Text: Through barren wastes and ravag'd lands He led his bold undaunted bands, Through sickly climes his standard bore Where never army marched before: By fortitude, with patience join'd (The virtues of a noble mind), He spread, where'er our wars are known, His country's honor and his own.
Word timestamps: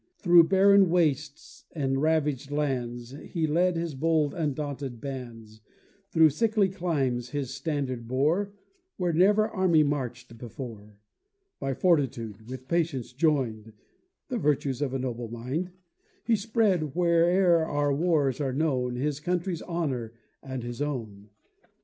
Through 0.17 0.45
barren 0.45 0.89
wastes 0.89 1.65
and 1.73 2.01
ravag'd 2.01 2.49
lands 2.49 3.11
He 3.21 3.45
led 3.45 3.75
his 3.77 3.93
bold 3.93 4.33
undaunted 4.33 4.99
bands, 4.99 5.61
Through 6.09 6.31
sickly 6.31 6.69
climes 6.69 7.29
his 7.29 7.53
standard 7.53 8.07
bore 8.07 8.51
Where 8.97 9.13
never 9.13 9.47
army 9.47 9.83
marched 9.83 10.39
before: 10.39 10.97
By 11.59 11.75
fortitude, 11.75 12.49
with 12.49 12.67
patience 12.67 13.13
join'd 13.13 13.73
(The 14.29 14.39
virtues 14.39 14.81
of 14.81 14.95
a 14.95 14.97
noble 14.97 15.27
mind), 15.27 15.69
He 16.23 16.35
spread, 16.35 16.95
where'er 16.95 17.63
our 17.63 17.93
wars 17.93 18.41
are 18.41 18.53
known, 18.53 18.95
His 18.95 19.19
country's 19.19 19.61
honor 19.61 20.13
and 20.41 20.63
his 20.63 20.81
own. 20.81 21.29